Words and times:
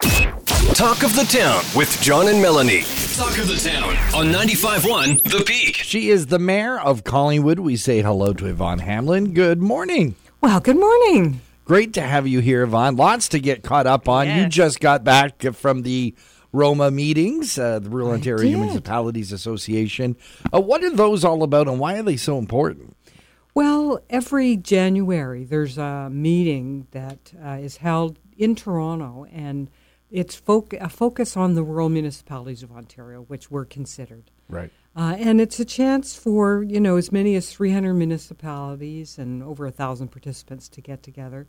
Talk 0.00 1.02
of 1.02 1.14
the 1.16 1.26
Town 1.28 1.62
with 1.74 2.00
John 2.00 2.28
and 2.28 2.40
Melanie. 2.40 2.82
Talk 3.16 3.36
of 3.38 3.48
the 3.48 3.56
Town 3.56 3.96
on 4.14 4.32
95.1 4.32 5.22
The 5.24 5.44
Peak. 5.44 5.76
She 5.76 6.10
is 6.10 6.26
the 6.26 6.38
mayor 6.38 6.78
of 6.78 7.02
Collingwood. 7.04 7.58
We 7.58 7.76
say 7.76 8.00
hello 8.00 8.32
to 8.34 8.46
Yvonne 8.46 8.78
Hamlin. 8.78 9.34
Good 9.34 9.60
morning. 9.60 10.14
Well, 10.40 10.60
good 10.60 10.78
morning. 10.78 11.40
Great 11.64 11.94
to 11.94 12.00
have 12.00 12.28
you 12.28 12.38
here, 12.40 12.62
Yvonne. 12.62 12.96
Lots 12.96 13.28
to 13.30 13.40
get 13.40 13.62
caught 13.64 13.86
up 13.86 14.08
on. 14.08 14.28
You 14.28 14.46
just 14.46 14.78
got 14.80 15.02
back 15.02 15.42
from 15.42 15.82
the 15.82 16.14
Roma 16.52 16.90
meetings, 16.90 17.58
uh, 17.58 17.78
the 17.80 17.90
Rural 17.90 18.12
Ontario 18.12 18.48
did. 18.50 18.56
Municipalities 18.56 19.32
Association. 19.32 20.16
Uh, 20.54 20.60
what 20.60 20.82
are 20.84 20.94
those 20.94 21.24
all 21.24 21.42
about 21.42 21.68
and 21.68 21.78
why 21.78 21.98
are 21.98 22.02
they 22.02 22.16
so 22.16 22.38
important? 22.38 22.96
Well, 23.54 24.00
every 24.08 24.56
January 24.56 25.44
there's 25.44 25.76
a 25.76 26.08
meeting 26.10 26.86
that 26.92 27.32
uh, 27.44 27.58
is 27.60 27.78
held 27.78 28.18
in 28.38 28.54
Toronto, 28.54 29.26
and 29.32 29.68
it's 30.10 30.40
foc- 30.40 30.80
a 30.80 30.88
focus 30.88 31.36
on 31.36 31.54
the 31.54 31.62
rural 31.62 31.88
municipalities 31.88 32.62
of 32.62 32.72
Ontario, 32.72 33.22
which 33.22 33.50
were 33.50 33.64
considered. 33.64 34.30
Right. 34.48 34.70
Uh, 34.96 35.16
and 35.18 35.40
it's 35.40 35.60
a 35.60 35.64
chance 35.64 36.16
for 36.16 36.62
you 36.62 36.80
know 36.80 36.96
as 36.96 37.12
many 37.12 37.34
as 37.34 37.52
300 37.52 37.94
municipalities 37.94 39.18
and 39.18 39.42
over 39.42 39.66
a 39.66 39.70
thousand 39.70 40.08
participants 40.08 40.68
to 40.70 40.80
get 40.80 41.02
together. 41.02 41.46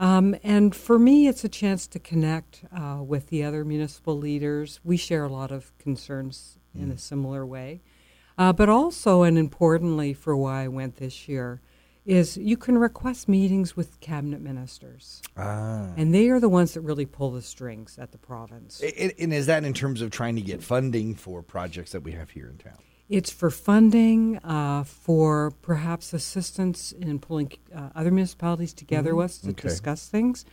Um, 0.00 0.36
and 0.44 0.76
for 0.76 0.98
me, 0.98 1.26
it's 1.26 1.42
a 1.42 1.48
chance 1.48 1.88
to 1.88 1.98
connect 1.98 2.64
uh, 2.72 3.02
with 3.02 3.28
the 3.28 3.42
other 3.42 3.64
municipal 3.64 4.16
leaders. 4.16 4.78
We 4.84 4.96
share 4.96 5.24
a 5.24 5.28
lot 5.28 5.50
of 5.50 5.76
concerns 5.78 6.56
in 6.72 6.92
a 6.92 6.98
similar 6.98 7.44
way. 7.44 7.80
Uh, 8.36 8.52
but 8.52 8.68
also, 8.68 9.22
and 9.24 9.36
importantly, 9.36 10.14
for 10.14 10.36
why 10.36 10.62
I 10.62 10.68
went 10.68 10.96
this 10.96 11.28
year, 11.28 11.60
is 12.08 12.38
you 12.38 12.56
can 12.56 12.78
request 12.78 13.28
meetings 13.28 13.76
with 13.76 14.00
cabinet 14.00 14.40
ministers. 14.40 15.20
Ah. 15.36 15.92
And 15.94 16.14
they 16.14 16.30
are 16.30 16.40
the 16.40 16.48
ones 16.48 16.72
that 16.72 16.80
really 16.80 17.04
pull 17.04 17.30
the 17.32 17.42
strings 17.42 17.98
at 17.98 18.12
the 18.12 18.18
province. 18.18 18.82
And 18.98 19.12
and 19.18 19.32
is 19.34 19.44
that 19.46 19.62
in 19.62 19.74
terms 19.74 20.00
of 20.00 20.10
trying 20.10 20.34
to 20.36 20.40
get 20.42 20.62
funding 20.62 21.14
for 21.14 21.42
projects 21.42 21.92
that 21.92 22.02
we 22.02 22.12
have 22.12 22.30
here 22.30 22.48
in 22.48 22.56
town? 22.56 22.78
It's 23.10 23.30
for 23.30 23.50
funding, 23.50 24.38
uh, 24.38 24.84
for 24.84 25.50
perhaps 25.62 26.12
assistance 26.14 26.92
in 26.92 27.18
pulling 27.18 27.52
uh, 27.74 27.90
other 27.94 28.10
municipalities 28.10 28.72
together 28.72 29.14
with 29.14 29.26
us 29.26 29.38
to 29.38 29.50
Okay. 29.50 29.68
discuss 29.68 30.08
things, 30.08 30.44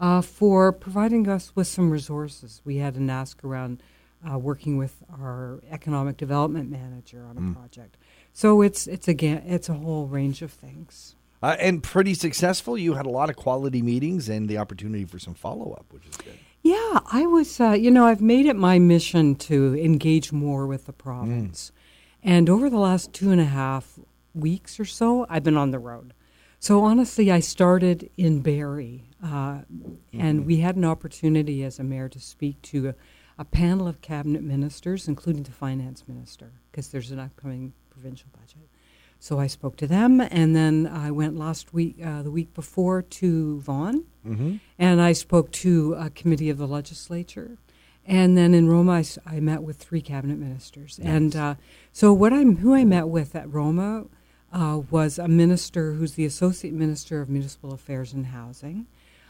uh, 0.00 0.20
for 0.22 0.72
providing 0.72 1.28
us 1.28 1.52
with 1.54 1.66
some 1.66 1.90
resources. 1.90 2.60
We 2.64 2.76
had 2.76 2.96
an 2.96 3.08
ask 3.10 3.42
around 3.44 3.82
uh, 4.30 4.38
working 4.38 4.76
with 4.76 5.02
our 5.20 5.60
economic 5.70 6.16
development 6.16 6.70
manager 6.70 7.24
on 7.24 7.36
a 7.38 7.54
project. 7.58 7.96
So 8.32 8.62
it's 8.62 8.86
it's 8.86 9.08
again 9.08 9.42
it's 9.46 9.68
a 9.68 9.74
whole 9.74 10.06
range 10.06 10.42
of 10.42 10.52
things. 10.52 11.16
Uh, 11.42 11.56
and 11.58 11.82
pretty 11.82 12.14
successful. 12.14 12.78
You 12.78 12.94
had 12.94 13.04
a 13.04 13.10
lot 13.10 13.28
of 13.28 13.34
quality 13.34 13.82
meetings 13.82 14.28
and 14.28 14.48
the 14.48 14.58
opportunity 14.58 15.04
for 15.04 15.18
some 15.18 15.34
follow 15.34 15.72
up, 15.72 15.86
which 15.90 16.06
is 16.06 16.16
good. 16.16 16.38
Yeah, 16.62 17.00
I 17.10 17.26
was, 17.26 17.60
uh, 17.60 17.72
you 17.72 17.90
know, 17.90 18.06
I've 18.06 18.20
made 18.20 18.46
it 18.46 18.54
my 18.54 18.78
mission 18.78 19.34
to 19.36 19.76
engage 19.76 20.30
more 20.30 20.68
with 20.68 20.86
the 20.86 20.92
province. 20.92 21.72
And 22.22 22.48
over 22.48 22.70
the 22.70 22.78
last 22.78 23.12
two 23.12 23.32
and 23.32 23.40
a 23.40 23.46
half 23.46 23.98
weeks 24.32 24.78
or 24.78 24.84
so, 24.84 25.26
I've 25.28 25.42
been 25.42 25.56
on 25.56 25.72
the 25.72 25.80
road. 25.80 26.14
So 26.60 26.84
honestly, 26.84 27.32
I 27.32 27.40
started 27.40 28.08
in 28.16 28.40
Barrie, 28.40 29.10
uh, 29.20 29.62
and 30.12 30.46
we 30.46 30.58
had 30.58 30.76
an 30.76 30.84
opportunity 30.84 31.64
as 31.64 31.80
a 31.80 31.82
mayor 31.82 32.08
to 32.10 32.20
speak 32.20 32.62
to 32.62 32.90
a, 32.90 32.94
a 33.36 33.44
panel 33.44 33.88
of 33.88 34.00
cabinet 34.00 34.44
ministers, 34.44 35.08
including 35.08 35.42
the 35.42 35.50
finance 35.50 36.04
minister, 36.06 36.52
because 36.70 36.86
there's 36.88 37.10
an 37.10 37.18
upcoming 37.18 37.72
provincial 37.94 38.28
budget. 38.32 38.68
So 39.18 39.38
I 39.38 39.46
spoke 39.46 39.76
to 39.76 39.86
them, 39.86 40.20
and 40.20 40.56
then 40.56 40.86
I 40.86 41.10
went 41.12 41.36
last 41.36 41.72
week, 41.72 41.94
uh, 42.04 42.22
the 42.22 42.30
week 42.30 42.50
before, 42.54 43.02
to 43.02 43.60
Vaughan, 43.60 44.04
and 44.78 45.00
I 45.00 45.12
spoke 45.12 45.52
to 45.52 45.94
a 45.94 46.10
committee 46.10 46.50
of 46.50 46.58
the 46.58 46.66
legislature. 46.66 47.50
And 48.04 48.36
then 48.36 48.52
in 48.52 48.68
Roma, 48.68 49.04
I 49.24 49.38
met 49.38 49.62
with 49.62 49.76
three 49.76 50.02
cabinet 50.02 50.38
ministers. 50.38 50.98
And 51.00 51.36
uh, 51.36 51.54
so 51.92 52.12
what 52.12 52.32
I'm, 52.32 52.56
who 52.56 52.74
I 52.74 52.84
met 52.84 53.06
with 53.08 53.36
at 53.36 53.48
Roma 53.52 54.06
uh, 54.52 54.80
was 54.90 55.20
a 55.20 55.28
minister 55.28 55.92
who's 55.92 56.14
the 56.14 56.26
associate 56.26 56.74
minister 56.74 57.20
of 57.20 57.28
municipal 57.28 57.72
affairs 57.72 58.12
and 58.12 58.26
housing. 58.26 58.86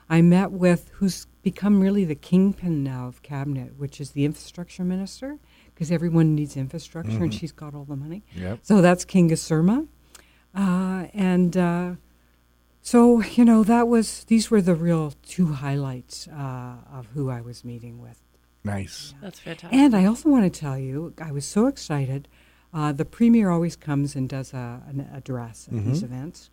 I 0.08 0.22
met 0.22 0.52
with 0.52 0.90
who's 0.94 1.26
become 1.42 1.80
really 1.80 2.04
the 2.06 2.14
kingpin 2.14 2.82
now 2.82 3.08
of 3.08 3.22
cabinet, 3.22 3.74
which 3.76 4.00
is 4.00 4.12
the 4.12 4.24
infrastructure 4.24 4.84
minister, 4.84 5.38
because 5.74 5.90
everyone 5.90 6.34
needs 6.34 6.56
infrastructure, 6.56 7.22
and 7.22 7.34
she's 7.34 7.52
got 7.52 7.74
all 7.74 7.84
the 7.84 7.96
money. 7.96 8.22
Yep. 8.34 8.60
So 8.62 8.80
that's 8.80 9.04
Kinga 9.04 9.32
Surma. 9.32 9.88
Uh, 10.54 11.06
and 11.14 11.56
uh, 11.56 11.92
so, 12.82 13.22
you 13.22 13.44
know, 13.44 13.64
that 13.64 13.88
was, 13.88 14.24
these 14.24 14.50
were 14.50 14.60
the 14.60 14.74
real 14.74 15.14
two 15.22 15.54
highlights 15.54 16.28
uh, 16.28 16.74
of 16.92 17.06
who 17.14 17.30
I 17.30 17.40
was 17.40 17.64
meeting 17.64 18.00
with. 18.00 18.20
Nice. 18.64 19.14
That's 19.22 19.40
fantastic. 19.40 19.78
And 19.78 19.94
I 19.96 20.04
also 20.04 20.28
want 20.28 20.52
to 20.52 20.60
tell 20.60 20.78
you, 20.78 21.14
I 21.20 21.32
was 21.32 21.44
so 21.44 21.66
excited. 21.66 22.28
Uh, 22.72 22.92
the 22.92 23.04
premier 23.04 23.50
always 23.50 23.76
comes 23.76 24.14
and 24.14 24.28
does 24.28 24.52
a, 24.52 24.82
an 24.88 25.08
address 25.12 25.68
at 25.70 25.84
these 25.84 26.02
events. 26.02 26.50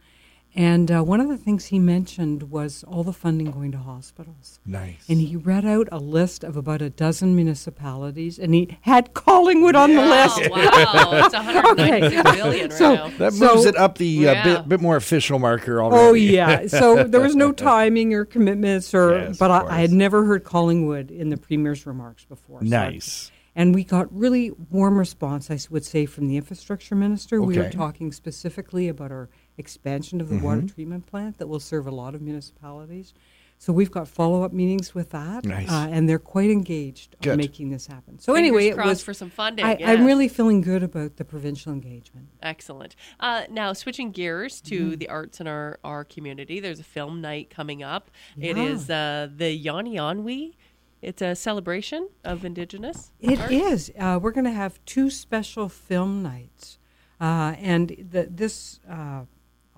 And 0.56 0.92
uh, 0.92 1.04
one 1.04 1.22
of 1.22 1.30
the 1.30 1.38
things 1.38 1.66
he 1.66 1.78
mentioned 1.78 2.50
was 2.50 2.84
all 2.88 3.04
the 3.04 3.14
funding 3.14 3.52
going 3.52 3.72
to 3.72 3.78
hospitals. 3.78 4.60
Nice. 4.66 5.06
And 5.08 5.20
he 5.22 5.36
read 5.36 5.64
out 5.64 5.88
a 5.92 6.00
list 6.00 6.44
of 6.44 6.58
about 6.58 6.82
a 6.82 6.90
dozen 6.90 7.36
municipalities, 7.36 8.40
and 8.40 8.54
he 8.56 8.78
had 8.82 9.14
Collingwood 9.14 9.76
on 9.76 9.94
the 9.94 10.02
list. 10.02 10.40
Oh, 10.46 10.50
wow. 10.50 11.26
It's 11.26 11.34
196 11.36 12.32
billion 12.36 12.70
right 12.70 12.78
So- 12.78 12.96
now. 12.96 13.08
that 13.20 13.34
So- 13.34 13.54
moves 13.56 13.66
it 13.68 13.78
up 13.78 14.00
the 14.00 14.28
uh, 14.28 14.32
Yeah. 14.34 14.44
bit, 14.44 14.70
bit 14.70 14.82
more 14.82 14.96
official 14.96 15.38
marker 15.38 15.82
already. 15.84 16.04
Oh 16.04 16.14
yeah. 16.14 16.68
So 16.68 17.04
there 17.04 17.22
was 17.22 17.36
no 17.36 17.52
timing 17.52 18.14
or 18.16 18.26
commitments, 18.26 18.94
or 18.94 19.18
Yes, 19.18 19.38
but 19.38 19.52
I, 19.52 19.66
I 19.78 19.80
had 19.82 19.92
never 19.92 20.26
heard 20.26 20.44
Collingwood 20.44 21.12
in 21.12 21.30
the 21.30 21.38
premier's 21.38 21.86
remarks 21.86 22.26
before. 22.26 22.62
so 22.62 22.66
Nice. 22.68 23.32
and 23.56 23.76
we 23.76 23.84
got 23.84 24.12
really 24.12 24.52
warm 24.72 24.98
response, 24.98 25.52
I 25.52 25.60
would 25.70 25.86
say, 25.86 26.06
from 26.08 26.28
the 26.28 26.38
infrastructure 26.38 26.96
minister. 26.96 27.42
We 27.42 27.58
were 27.58 27.70
talking 27.70 28.12
specifically 28.12 28.88
about 28.88 29.12
our 29.12 29.30
expansion 29.60 30.20
of 30.22 30.30
the 30.30 30.38
water 30.40 30.62
treatment 30.64 31.06
plant 31.06 31.38
that 31.38 31.48
will 31.48 31.60
serve 31.60 31.86
a 31.86 31.92
lot 31.92 32.16
of 32.16 32.22
municipalities. 32.22 33.14
So 33.62 33.74
we've 33.74 33.92
got 33.92 34.08
follow 34.08 34.44
up 34.44 34.54
meetings 34.54 34.96
with 34.96 35.10
that, 35.10 35.44
Nice. 35.44 35.70
uh, 35.70 35.90
and 35.92 36.08
they're 36.08 36.18
quite 36.18 36.50
engaged 36.50 37.18
Good. 37.22 37.32
on 37.32 37.38
making 37.40 37.72
this 37.72 37.88
happen. 37.88 38.18
So 38.18 38.34
Fingers 38.34 38.48
anyway, 38.48 38.68
it 38.70 38.78
was 38.78 39.04
for 39.04 39.14
some 39.14 39.30
funding. 39.30 39.66
I, 39.66 39.76
yes. 39.78 39.90
I'm 39.90 40.06
really 40.06 40.30
feeling 40.30 40.62
good 40.62 40.82
about 40.82 41.18
the 41.18 41.26
provincial 41.26 41.74
engagement. 41.74 42.30
Excellent. 42.42 42.96
Uh, 43.20 43.44
now, 43.50 43.74
switching 43.74 44.12
gears 44.12 44.62
to 44.62 44.80
Mm-hmm. 44.92 44.98
the 45.00 45.10
arts 45.10 45.42
in 45.42 45.48
our, 45.48 45.78
our 45.84 46.06
community, 46.06 46.62
there's 46.62 46.80
a 46.80 46.86
film 46.86 47.20
night 47.20 47.50
coming 47.50 47.84
up. 47.84 48.10
It 48.38 48.56
Yeah. 48.56 48.64
is 48.64 48.90
uh, 48.90 49.28
the 49.36 49.52
Yani 49.66 49.96
Anwi. 49.96 50.54
It's 51.02 51.22
a 51.22 51.36
celebration 51.36 52.08
of 52.24 52.46
Indigenous. 52.46 53.12
It 53.20 53.40
art. 53.42 53.52
is. 53.52 53.92
Uh, 54.00 54.20
we're 54.22 54.32
going 54.32 54.46
to 54.46 54.52
have 54.52 54.80
two 54.86 55.10
special 55.10 55.68
film 55.68 56.24
nights, 56.24 56.78
uh, 57.20 57.56
and 57.60 57.90
the, 58.12 58.28
this 58.32 58.80
uh, 58.90 59.24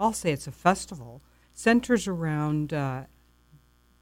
I'll 0.02 0.14
say 0.14 0.32
it's 0.32 0.48
a 0.48 0.52
festival 0.52 1.22
centers 1.54 2.08
around 2.08 2.74
uh, 2.74 3.04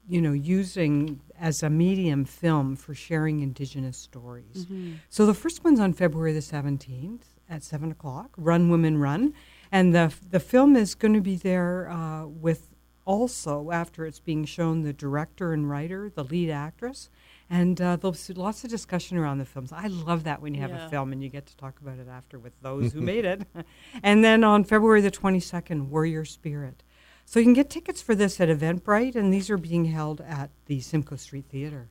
you 0.08 0.20
know 0.20 0.32
using 0.32 1.20
as 1.38 1.62
a 1.62 1.70
medium 1.70 2.24
film 2.24 2.74
for 2.74 2.94
sharing 2.94 3.40
Indigenous 3.40 3.96
stories. 3.98 4.66
So 5.08 5.26
the 5.26 5.34
first 5.34 5.62
one's 5.62 5.78
on 5.78 5.92
February 5.92 6.32
the 6.32 6.42
seventeenth 6.42 7.26
at 7.48 7.62
seven 7.62 7.90
o'clock. 7.92 8.30
Run 8.36 8.70
Women 8.70 8.98
Run, 8.98 9.34
and 9.70 9.94
the 9.94 10.12
the 10.30 10.40
film 10.40 10.74
is 10.74 10.94
going 10.94 11.14
to 11.14 11.20
be 11.20 11.36
there 11.36 11.90
uh, 11.90 12.26
with 12.26 12.68
also 13.04 13.70
after 13.70 14.06
it's 14.06 14.20
being 14.20 14.44
shown 14.44 14.82
the 14.82 14.92
director 14.92 15.52
and 15.52 15.68
writer, 15.68 16.10
the 16.14 16.24
lead 16.24 16.50
actress, 16.50 17.10
and 17.50 17.80
uh, 17.80 17.96
there'll 17.96 18.12
be 18.28 18.34
lots 18.34 18.62
of 18.64 18.70
discussion 18.70 19.18
around 19.18 19.38
the 19.38 19.44
films. 19.44 19.72
I 19.72 19.88
love 19.88 20.24
that 20.24 20.40
when 20.40 20.54
you 20.54 20.60
have 20.62 20.70
Yeah. 20.70 20.86
a 20.86 20.88
film 20.88 21.12
and 21.12 21.22
you 21.22 21.28
get 21.28 21.46
to 21.46 21.56
talk 21.56 21.80
about 21.80 21.98
it 21.98 22.06
after 22.08 22.38
with 22.38 22.52
those 22.62 22.92
who 22.92 23.00
made 23.12 23.24
it. 23.24 23.42
And 24.02 24.24
then 24.24 24.44
on 24.44 24.64
February 24.64 25.00
the 25.00 25.10
22nd, 25.10 25.88
Warrior 25.88 26.24
Spirit. 26.24 26.82
So 27.26 27.38
you 27.38 27.44
can 27.44 27.52
get 27.52 27.68
tickets 27.70 28.00
for 28.02 28.14
this 28.14 28.40
at 28.40 28.48
Eventbrite, 28.48 29.14
and 29.14 29.32
these 29.32 29.50
are 29.50 29.58
being 29.58 29.84
held 29.86 30.20
at 30.20 30.50
the 30.66 30.80
Simcoe 30.80 31.16
Street 31.16 31.44
Theater. 31.48 31.88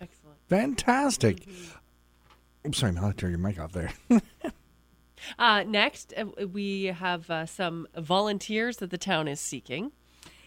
Excellent. 0.00 0.38
Fantastic. 0.48 1.46
I'm 2.64 2.72
sorry, 2.72 2.92
Mel, 2.92 3.06
I 3.06 3.12
turned 3.12 3.32
your 3.32 3.38
mic 3.38 3.58
off 3.58 3.72
there. 3.72 3.92
Uh, 5.38 5.62
next, 5.62 6.12
uh, 6.16 6.46
we 6.48 6.86
have 6.86 7.30
uh, 7.30 7.46
some 7.46 7.86
volunteers 7.96 8.78
that 8.78 8.90
the 8.90 8.98
town 8.98 9.28
is 9.28 9.38
seeking. 9.38 9.92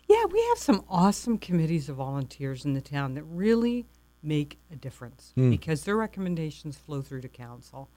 Yeah, 0.09 0.25
we 0.25 0.43
have 0.49 0.57
some 0.57 0.83
awesome 0.89 1.37
committees 1.37 1.87
of 1.87 1.95
volunteers 1.95 2.65
in 2.65 2.73
the 2.73 2.81
town 2.81 3.13
that 3.13 3.23
really 3.23 3.85
make 4.25 4.59
a 4.71 4.75
difference 4.75 5.33
because 5.35 5.83
their 5.83 5.95
recommendations 5.95 6.75
flow 6.77 7.01
through 7.01 7.21
to 7.21 7.27
council. 7.29 7.89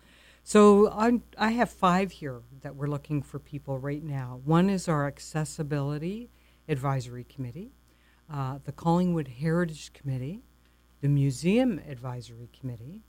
So 0.44 0.90
I'm, 0.92 1.22
I 1.36 1.50
have 1.52 1.70
five 1.70 2.10
here 2.12 2.40
that 2.62 2.74
we're 2.76 2.86
looking 2.86 3.22
for 3.22 3.38
people 3.38 3.78
right 3.78 4.02
now. 4.02 4.40
One 4.44 4.70
is 4.70 4.88
our 4.88 5.06
Accessibility 5.06 6.30
Advisory 6.68 7.24
Committee, 7.24 7.72
uh, 8.32 8.58
the 8.64 8.72
Collingwood 8.72 9.28
Heritage 9.28 9.92
Committee, 9.92 10.42
the 11.00 11.08
Museum 11.08 11.80
Advisory 11.88 12.48
Committee, 12.58 13.02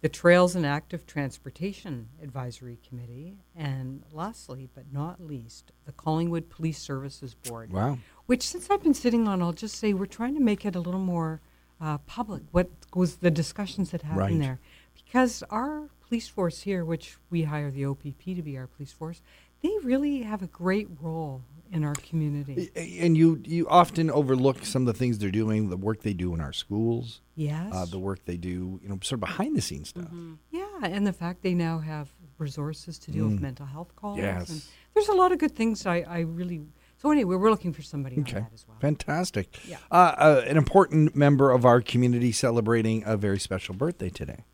the 0.00 0.08
Trails 0.08 0.54
and 0.56 0.66
Active 0.66 1.06
Transportation 1.06 2.08
Advisory 2.22 2.78
Committee, 2.86 3.36
and 3.56 4.02
lastly 4.12 4.68
but 4.74 4.92
not 4.92 5.20
least, 5.20 5.72
the 5.86 5.92
Collingwood 5.92 6.48
Police 6.50 6.78
Services 6.78 7.34
Board 7.34 7.72
Wow. 7.72 7.98
which 8.26 8.42
since 8.42 8.68
I've 8.70 8.82
been 8.82 8.94
sitting 8.94 9.28
on, 9.28 9.40
I'll 9.42 9.52
just 9.52 9.76
say 9.78 9.92
we're 9.92 10.06
trying 10.06 10.34
to 10.34 10.40
make 10.40 10.64
it 10.64 10.74
a 10.74 10.80
little 10.80 11.00
more 11.00 11.40
uh, 11.82 11.98
public. 12.06 12.42
What 12.52 12.70
was 12.94 13.16
the 13.16 13.30
discussions 13.30 13.90
that 13.90 14.02
happened 14.02 14.18
Right. 14.38 14.38
there? 14.40 14.58
Because 14.94 15.42
our 15.50 15.88
police 16.06 16.28
force 16.28 16.62
here, 16.62 16.84
which 16.84 17.16
we 17.30 17.42
hire 17.42 17.70
the 17.70 17.84
OPP 17.84 18.22
to 18.36 18.42
be 18.42 18.56
our 18.56 18.66
police 18.68 18.92
force, 18.92 19.20
they 19.62 19.72
really 19.82 20.22
have 20.22 20.42
a 20.42 20.46
great 20.46 20.88
role 21.00 21.42
in 21.72 21.84
our 21.84 21.94
community. 21.94 22.70
And 23.00 23.16
you 23.16 23.40
you 23.44 23.66
often 23.68 24.10
overlook 24.10 24.64
some 24.64 24.82
of 24.86 24.86
the 24.92 24.98
things 24.98 25.18
they're 25.18 25.30
doing, 25.42 25.70
the 25.70 25.76
work 25.76 26.02
they 26.02 26.12
do 26.12 26.34
in 26.34 26.40
our 26.40 26.52
schools, 26.52 27.20
Yes. 27.34 27.72
uh, 27.74 27.86
the 27.86 27.98
work 27.98 28.20
they 28.26 28.36
do, 28.36 28.78
you 28.82 28.88
know, 28.88 28.98
sort 29.02 29.14
of 29.14 29.20
behind 29.20 29.56
the 29.56 29.62
scenes 29.62 29.88
stuff. 29.88 30.10
Yeah, 30.50 30.66
and 30.82 31.06
the 31.06 31.12
fact 31.14 31.42
they 31.42 31.54
now 31.54 31.78
have 31.78 32.08
resources 32.38 32.98
to 33.00 33.10
deal 33.10 33.26
with 33.28 33.40
mental 33.40 33.66
health 33.66 33.94
calls. 33.96 34.18
Mm. 34.18 34.22
Yes. 34.22 34.48
And 34.50 34.62
there's 34.94 35.08
a 35.08 35.14
lot 35.22 35.32
of 35.32 35.38
good 35.38 35.54
things 35.56 35.86
I, 35.86 35.98
I 36.06 36.20
really. 36.20 36.60
So, 37.02 37.10
anyway, 37.10 37.34
we're 37.34 37.50
looking 37.50 37.72
for 37.72 37.82
somebody 37.82 38.20
Okay, 38.20 38.36
on 38.36 38.42
that 38.44 38.52
as 38.54 38.64
well. 38.68 38.76
fantastic. 38.80 39.58
Yeah. 39.68 39.78
Uh, 39.90 40.14
uh, 40.16 40.44
an 40.46 40.56
important 40.56 41.16
member 41.16 41.50
of 41.50 41.66
our 41.66 41.80
community 41.80 42.30
celebrating 42.30 43.02
a 43.04 43.16
very 43.16 43.40
special 43.40 43.74
birthday 43.74 44.08
today. 44.08 44.44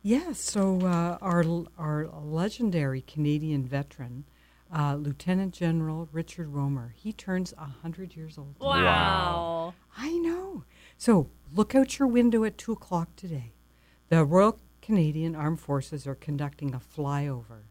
Yes, 0.00 0.40
so 0.40 0.80
uh, 0.86 1.18
our, 1.20 1.44
our 1.76 2.08
legendary 2.24 3.02
Canadian 3.02 3.66
veteran, 3.66 4.24
uh, 4.74 4.94
Lieutenant 4.94 5.52
General 5.52 6.08
Richard 6.12 6.48
Rohmer, 6.50 6.92
he 6.94 7.12
turns 7.12 7.52
100 7.58 8.16
years 8.16 8.38
old. 8.38 8.54
today. 8.54 8.66
Wow. 8.68 9.74
I 9.94 10.12
know. 10.16 10.64
So 10.96 11.28
look 11.54 11.74
out 11.74 11.98
your 11.98 12.08
window 12.08 12.42
at 12.44 12.56
2 12.56 12.72
o'clock 12.72 13.14
today. 13.16 13.52
The 14.08 14.24
Royal 14.24 14.58
Canadian 14.80 15.36
Armed 15.36 15.60
Forces 15.60 16.06
are 16.06 16.14
conducting 16.14 16.74
a 16.74 16.80
flyover 16.80 17.64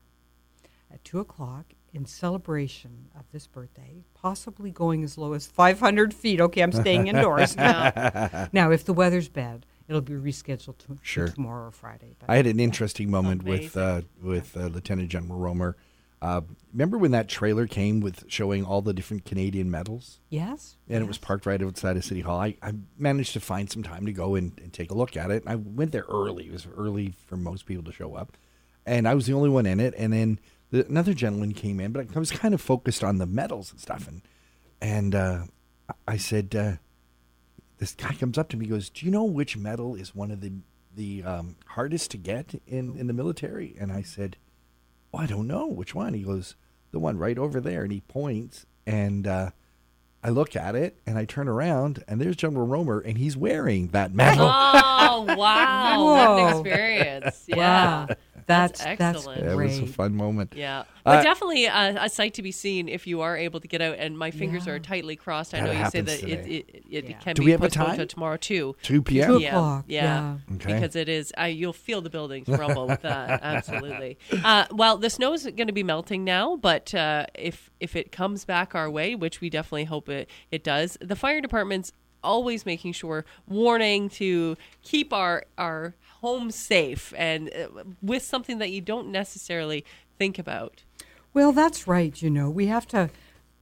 at 0.94 1.03
2 1.03 1.19
o'clock 1.19 1.73
in 1.93 2.05
celebration 2.05 3.09
of 3.17 3.25
this 3.31 3.47
birthday, 3.47 4.03
possibly 4.13 4.71
going 4.71 5.03
as 5.03 5.17
low 5.17 5.33
as 5.33 5.47
500 5.47 6.13
feet. 6.13 6.39
Okay, 6.39 6.61
I'm 6.61 6.71
staying 6.71 7.07
indoors. 7.07 7.55
now, 7.57 8.47
now, 8.53 8.71
if 8.71 8.85
the 8.85 8.93
weather's 8.93 9.29
bad, 9.29 9.65
it'll 9.88 10.01
be 10.01 10.13
rescheduled 10.13 10.77
to, 10.77 10.97
to 11.27 11.33
tomorrow 11.33 11.67
or 11.67 11.71
Friday. 11.71 12.15
But 12.19 12.29
I 12.29 12.38
had 12.38 12.47
an 12.47 12.59
interesting 12.59 13.11
moment 13.11 13.43
with 13.43 13.75
uh, 13.75 14.01
with 14.21 14.55
uh, 14.55 14.67
Lieutenant 14.67 15.09
General 15.09 15.39
Rohmer. 15.39 15.75
Uh, 16.21 16.41
remember 16.71 16.99
when 16.99 17.09
that 17.09 17.27
trailer 17.27 17.65
came 17.65 17.99
with 17.99 18.25
showing 18.27 18.63
all 18.63 18.83
the 18.83 18.94
different 18.94 19.25
Canadian 19.25 19.71
medals? 19.71 20.19
yes, 20.29 20.77
and 20.87 21.03
it 21.03 21.07
was 21.07 21.17
parked 21.17 21.47
right 21.47 21.61
outside 21.63 21.97
of 21.97 22.05
City 22.05 22.21
Hall. 22.21 22.39
I, 22.39 22.55
I 22.61 22.73
managed 22.95 23.33
to 23.33 23.39
find 23.39 23.71
some 23.71 23.81
time 23.81 24.05
to 24.05 24.13
go 24.13 24.35
and, 24.35 24.51
and 24.61 24.71
take 24.71 24.91
a 24.91 24.94
look 24.94 25.17
at 25.17 25.31
it. 25.31 25.44
I 25.47 25.55
went 25.55 25.91
there 25.91 26.05
early. 26.07 26.45
It 26.45 26.51
was 26.51 26.67
early 26.77 27.15
for 27.25 27.37
most 27.37 27.65
people 27.65 27.83
to 27.85 27.91
show 27.91 28.13
up, 28.13 28.37
and 28.85 29.07
I 29.07 29.15
was 29.15 29.25
the 29.25 29.33
only 29.33 29.49
one 29.49 29.65
in 29.65 29.79
it. 29.79 29.95
And 29.97 30.13
then 30.13 30.39
the, 30.39 30.60
another 30.71 31.13
gentleman 31.13 31.53
came 31.53 31.79
in, 31.79 31.91
but 31.91 32.07
I 32.15 32.19
was 32.19 32.31
kind 32.31 32.53
of 32.53 32.62
focused 32.62 33.03
on 33.03 33.18
the 33.18 33.25
medals 33.25 33.71
and 33.71 33.79
stuff. 33.79 34.07
And 34.07 34.21
and 34.81 35.15
uh, 35.15 35.44
I 36.07 36.18
said, 36.18 36.56
uh, 36.56 36.73
this 37.77 37.94
guy 37.94 38.13
comes 38.13 38.38
up 38.38 38.50
to 38.50 38.57
me, 38.57 38.65
goes, 38.65 38.89
"Do 38.89 39.06
you 39.06 39.12
know 39.12 39.23
which 39.23 39.57
medal 39.57 39.95
is 39.95 40.15
one 40.15 40.31
of 40.31 40.41
the 40.41 40.53
the 40.95 41.23
um, 41.23 41.56
hardest 41.68 42.12
to 42.12 42.18
get 42.18 42.62
in 42.68 42.97
in 42.97 43.07
the 43.07 43.13
military?" 43.13 43.75
And 43.79 43.91
I 43.91 44.01
said, 44.01 44.38
"Oh, 45.13 45.19
I 45.19 45.25
don't 45.25 45.47
know 45.47 45.68
which 45.68 45.94
one." 45.94 46.13
He 46.13 46.23
goes, 46.23 46.56
"The 46.91 47.00
one 47.00 47.18
right 47.18 47.38
over 47.38 47.59
there," 47.59 47.83
and 47.83 47.91
he 47.91 48.01
points 48.01 48.65
and. 48.85 49.27
Uh, 49.27 49.51
I 50.23 50.29
look 50.29 50.56
at 50.56 50.75
it 50.75 50.97
and 51.07 51.18
I 51.18 51.25
turn 51.25 51.47
around 51.47 52.03
and 52.07 52.21
there's 52.21 52.35
General 52.35 52.68
Rohmer 52.68 53.01
and 53.03 53.18
he's 53.18 53.35
wearing 53.35 53.88
that 53.88 54.13
medal. 54.13 54.45
Oh 54.47 55.35
wow! 55.35 56.06
What 56.06 56.39
an 56.39 56.57
experience! 56.59 57.44
Yeah, 57.47 58.06
wow, 58.06 58.07
that's 58.47 58.83
that's, 58.83 59.01
excellent. 59.01 59.43
Yeah, 59.43 59.51
it 59.53 59.55
was 59.55 59.79
a 59.79 59.85
fun 59.88 60.15
moment. 60.15 60.53
yeah. 60.55 60.79
Uh, 61.03 61.15
But 61.15 61.23
definitely 61.23 61.65
a, 61.65 61.97
a 62.03 62.09
sight 62.09 62.35
to 62.35 62.43
be 62.43 62.51
seen 62.51 62.88
if 62.88 63.07
you 63.07 63.21
are 63.21 63.35
able 63.35 63.59
to 63.59 63.67
get 63.67 63.81
out. 63.81 63.95
And 63.97 64.17
my 64.17 64.29
fingers 64.31 64.67
Yeah. 64.67 64.73
are 64.73 64.79
tightly 64.79 65.15
crossed. 65.15 65.53
I 65.55 65.61
That 65.61 65.65
know 65.65 65.71
you 65.83 65.89
say 65.89 66.01
that 66.01 66.23
it, 66.23 66.43
today. 66.43 66.49
it, 66.69 66.83
it, 66.89 67.09
Yeah. 67.09 67.17
can 67.17 67.35
Do 67.35 67.41
be 67.41 67.45
we 67.45 67.51
have 67.51 67.61
a 67.61 67.65
postponed 67.65 67.88
time? 67.89 67.97
to 67.97 68.05
tomorrow 68.05 68.38
too. 68.38 68.75
2 68.83 69.01
p.m. 69.01 69.27
Two 69.27 69.39
yeah, 69.39 69.47
o'clock, 69.49 69.85
Yeah, 69.88 70.03
yeah. 70.49 70.55
Okay. 70.55 70.73
because 70.73 70.95
it 70.95 71.09
is. 71.09 71.33
Uh, 71.39 71.45
you'll 71.45 71.73
feel 71.73 72.01
the 72.01 72.09
buildings 72.11 72.47
rumble 72.61 72.88
with 72.88 73.01
that. 73.01 73.41
Absolutely. 73.41 74.17
Uh, 74.44 74.65
well, 74.71 74.97
the 74.97 75.09
snow 75.09 75.33
is 75.33 75.44
going 75.44 75.67
to 75.67 75.73
be 75.73 75.83
melting 75.83 76.23
now, 76.23 76.55
but 76.55 76.94
uh, 76.94 77.25
if 77.35 77.71
if 77.79 77.95
it 77.95 78.11
comes 78.11 78.45
back 78.45 78.75
our 78.75 78.89
way, 78.89 79.15
which 79.15 79.41
we 79.41 79.49
definitely 79.49 79.85
hope 79.85 80.07
it 80.09 80.29
it 80.51 80.63
does, 80.63 80.97
the 81.01 81.15
fire 81.15 81.41
department's 81.41 81.91
always 82.23 82.67
making 82.67 82.94
sure 82.94 83.25
warning 83.47 84.07
to 84.07 84.55
keep 84.83 85.11
our 85.11 85.44
our 85.57 85.95
homes 86.21 86.56
safe 86.56 87.13
and 87.18 87.50
uh, 87.53 87.83
with 88.01 88.23
something 88.23 88.59
that 88.59 88.71
you 88.71 88.81
don't 88.81 89.12
necessarily 89.12 89.83
think 90.18 90.39
about. 90.39 90.83
Well, 91.33 91.51
that's 91.51 91.88
right. 91.88 92.19
You 92.21 92.29
know, 92.29 92.50
we 92.50 92.68
have 92.68 92.88
to, 92.88 93.09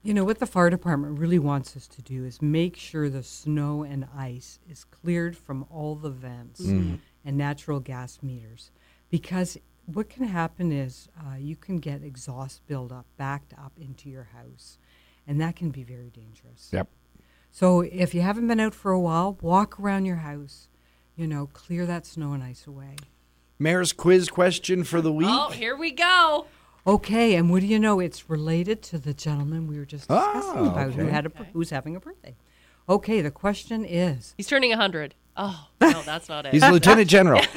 you 0.04 0.14
know, 0.14 0.24
what 0.24 0.40
the 0.40 0.46
fire 0.46 0.70
department 0.70 1.20
really 1.20 1.40
wants 1.40 1.76
us 1.78 1.88
to 1.88 2.02
do 2.02 2.26
is 2.26 2.42
make 2.42 2.76
sure 2.76 3.10
the 3.10 3.24
snow 3.24 3.84
and 3.84 4.08
ice 4.16 4.60
is 4.70 4.84
cleared 4.84 5.38
from 5.38 5.66
all 5.70 5.96
the 5.96 6.10
vents 6.10 6.62
and 6.62 7.00
natural 7.26 7.80
gas 7.80 8.20
meters. 8.22 8.72
Because 9.10 9.58
what 9.86 10.10
can 10.10 10.26
happen 10.26 10.72
is 10.72 11.10
uh, 11.20 11.36
you 11.38 11.56
can 11.56 11.80
get 11.80 12.04
exhaust 12.04 12.66
buildup 12.68 13.06
backed 13.18 13.54
up 13.54 13.74
into 13.80 14.10
your 14.10 14.30
house, 14.36 14.78
and 15.28 15.40
that 15.42 15.56
can 15.56 15.70
be 15.70 15.84
very 15.84 16.10
dangerous. 16.10 16.70
Yep. 16.72 16.88
So 17.52 17.82
if 17.82 18.14
you 18.14 18.22
haven't 18.22 18.48
been 18.48 18.60
out 18.60 18.76
for 18.76 18.92
a 18.92 19.00
while, 19.00 19.38
walk 19.42 19.80
around 19.80 20.06
your 20.06 20.18
house, 20.18 20.68
you 21.20 21.28
know, 21.28 21.48
clear 21.52 21.86
that 21.86 22.06
snow 22.06 22.32
and 22.32 22.42
ice 22.42 22.66
away. 22.66 22.96
Mayor's 23.60 23.92
quiz 23.92 24.30
question 24.30 24.86
for 24.86 25.02
the 25.02 25.12
week. 25.12 25.28
Oh, 25.30 25.50
here 25.50 25.76
we 25.76 25.92
go. 25.92 26.46
Okay, 26.88 27.36
and 27.36 27.50
what 27.50 27.60
do 27.60 27.68
you 27.68 27.78
know? 27.78 28.00
It's 28.00 28.30
related 28.30 28.82
to 28.84 28.98
the 28.98 29.14
gentleman 29.14 29.68
we 29.68 29.78
were 29.78 29.86
just 29.86 30.10
ah, 30.10 30.34
discussing 30.34 30.62
Oh, 30.62 30.72
about 30.72 30.94
who 30.94 31.08
had 31.08 31.26
a 31.26 31.32
who's 31.52 31.72
having 31.72 31.98
a 31.98 32.00
birthday. 32.00 32.38
Okay, 32.88 33.20
the 33.20 33.32
question 33.32 33.84
is 33.84 34.34
He's 34.38 34.48
turning 34.48 34.70
100. 34.70 35.14
Oh, 35.36 35.68
no, 35.82 36.02
that's 36.06 36.30
not 36.30 36.46
it. 36.46 36.54
He's 36.54 36.64
a 36.64 36.72
lieutenant 36.72 37.10
general. 37.10 37.42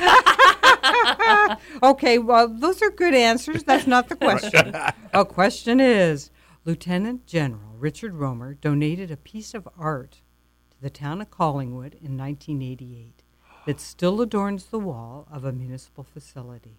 Okay, 1.83 2.19
well, 2.19 2.49
those 2.49 2.83
are 2.83 2.91
good 2.91 3.15
answers. 3.15 3.63
That's 3.63 3.87
not 3.87 4.09
the 4.09 4.17
question. 4.17 4.75
A 5.13 5.25
question 5.25 5.81
is 5.81 6.31
Lieutenant 6.65 7.27
General 7.27 7.77
Richard 7.79 8.15
Rohmer 8.15 8.61
donated 8.61 9.11
a 9.11 9.17
piece 9.17 9.55
of 9.55 9.69
art 9.79 10.23
to 10.71 10.81
the 10.81 10.91
town 10.91 11.21
of 11.21 11.31
Collingwood 11.31 11.95
in 11.95 12.17
1988 12.17 13.22
that 13.67 13.81
still 13.81 14.21
adorns 14.21 14.67
the 14.67 14.79
wall 14.79 15.27
of 15.31 15.45
a 15.45 15.53
municipal 15.53 16.05
facility. 16.05 16.79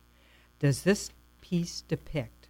Does 0.59 0.83
this 0.83 1.11
piece 1.41 1.81
depict? 1.81 2.49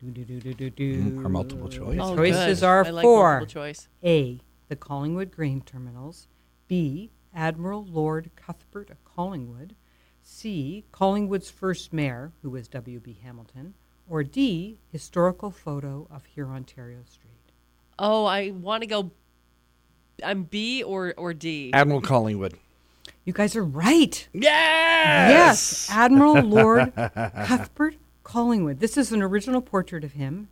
Do-do-do-do-do-do. 0.00 0.96
Mm-hmm. 0.96 1.24
Our 1.24 1.28
multiple 1.30 1.68
choice. 1.68 1.98
Oh, 2.00 2.16
Choices 2.16 2.60
good. 2.60 2.66
are 2.66 2.84
I 2.84 2.90
like 2.90 3.02
four. 3.02 3.38
multiple 3.38 3.62
choice. 3.62 3.88
A. 4.02 4.40
The 4.68 4.76
Collingwood 4.76 5.30
grain 5.30 5.60
terminals. 5.60 6.28
B. 6.66 7.10
Admiral 7.34 7.84
Lord 7.84 8.30
Cuthbert 8.34 8.90
of 8.90 9.04
Collingwood. 9.04 9.74
C. 10.22 10.84
Collingwood's 10.92 11.50
first 11.50 11.92
mayor, 11.92 12.32
who 12.42 12.50
was 12.50 12.68
W.B. 12.68 13.20
Hamilton. 13.22 13.74
Or 14.08 14.22
D. 14.24 14.78
Historical 14.90 15.50
photo 15.50 16.06
of 16.10 16.24
here 16.24 16.48
Ontario 16.48 17.00
Street. 17.08 17.28
Oh, 17.98 18.24
I 18.24 18.50
want 18.50 18.82
to 18.82 18.86
go. 18.88 19.10
I'm 20.24 20.44
B 20.44 20.82
or 20.82 21.14
or 21.16 21.32
D. 21.34 21.70
Admiral 21.72 22.00
Collingwood. 22.00 22.54
You 23.24 23.32
guys 23.32 23.54
are 23.56 23.64
right. 23.64 24.28
Yes. 24.32 25.28
Yes, 25.30 25.88
Admiral 25.90 26.42
Lord 26.42 26.92
Cuthbert 26.94 27.94
Collingwood. 28.24 28.80
This 28.80 28.96
is 28.96 29.12
an 29.12 29.22
original 29.22 29.60
portrait 29.60 30.02
of 30.04 30.12
him, 30.12 30.48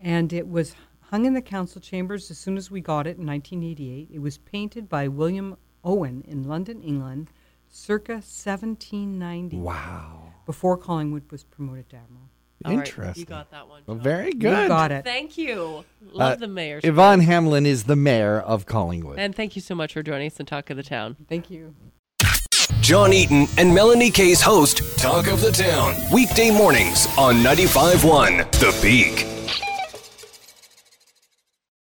and 0.00 0.32
it 0.32 0.48
was 0.48 0.74
hung 1.10 1.24
in 1.26 1.34
the 1.34 1.42
council 1.42 1.80
chambers 1.80 2.30
as 2.30 2.38
soon 2.38 2.56
as 2.56 2.70
we 2.70 2.80
got 2.80 3.06
it 3.06 3.16
in 3.18 3.26
1988. 3.26 4.08
It 4.12 4.18
was 4.20 4.38
painted 4.38 4.88
by 4.88 5.08
William 5.08 5.56
Owen 5.82 6.22
in 6.28 6.44
London, 6.46 6.82
England, 6.82 7.30
circa 7.70 8.14
1790, 8.14 9.56
Wow. 9.58 10.32
before 10.46 10.76
Collingwood 10.76 11.30
was 11.30 11.44
promoted 11.44 11.88
to 11.90 11.96
admiral. 11.96 12.28
All 12.64 12.76
right, 12.76 12.86
Interesting. 12.86 13.20
you 13.22 13.26
got 13.26 13.50
that 13.52 13.68
one. 13.68 13.82
Well, 13.86 13.96
John. 13.96 14.04
very 14.04 14.26
You 14.26 14.34
good. 14.34 14.68
got 14.68 14.92
it. 14.92 15.04
Thank 15.04 15.38
you. 15.38 15.84
Love 16.12 16.32
Uh, 16.32 16.36
the 16.36 16.46
mayor. 16.48 16.80
Yvonne 16.84 17.20
Hamlin 17.20 17.64
is 17.64 17.84
the 17.84 17.96
mayor 17.96 18.38
of 18.38 18.66
Collingwood. 18.66 19.18
and 19.18 19.34
thank 19.34 19.56
you 19.56 19.62
so 19.62 19.74
much 19.74 19.94
for 19.94 20.02
joining 20.02 20.26
us 20.26 20.38
and 20.38 20.46
Talk 20.46 20.68
of 20.70 20.76
the 20.76 20.82
Town. 20.82 21.16
Thank 21.28 21.50
you. 21.50 21.74
John 22.80 23.12
Eaton 23.12 23.46
and 23.56 23.74
Melanie 23.74 24.10
Kay's 24.10 24.40
host, 24.42 24.82
Talk 24.98 25.26
of 25.28 25.40
the 25.40 25.52
Town, 25.52 25.94
weekday 26.12 26.50
mornings 26.50 27.06
on 27.16 27.36
95.1 27.36 28.50
The 28.52 28.78
Peak. 28.82 29.26